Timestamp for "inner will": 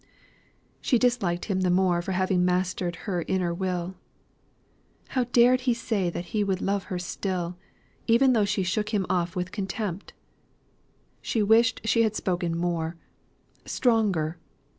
3.27-3.97